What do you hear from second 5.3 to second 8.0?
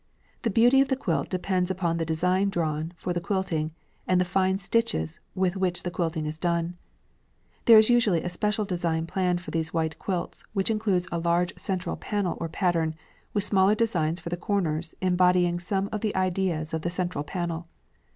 with which the quilting is done. There is